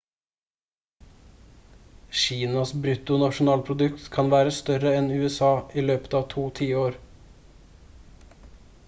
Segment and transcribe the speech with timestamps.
[2.23, 5.51] kinas brutto nasjonalprodukt kan være større enn usa
[5.83, 6.99] i løpet av to tiår